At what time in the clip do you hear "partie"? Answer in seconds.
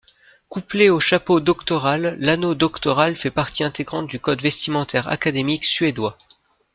3.29-3.63